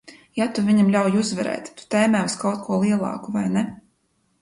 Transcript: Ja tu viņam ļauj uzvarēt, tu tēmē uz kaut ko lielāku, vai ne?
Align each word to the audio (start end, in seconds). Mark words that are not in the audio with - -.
Ja 0.37 0.45
tu 0.59 0.63
viņam 0.69 0.89
ļauj 0.95 1.19
uzvarēt, 1.25 1.71
tu 1.81 1.87
tēmē 1.97 2.25
uz 2.33 2.39
kaut 2.47 2.67
ko 2.67 2.83
lielāku, 2.89 3.39
vai 3.41 3.49
ne? 3.59 3.69